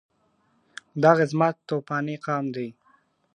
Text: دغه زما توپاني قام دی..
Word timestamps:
دغه 1.03 1.23
زما 1.31 1.49
توپاني 1.67 2.15
قام 2.25 2.45
دی.. 2.55 2.67